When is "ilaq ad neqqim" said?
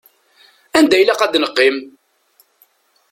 1.01-1.77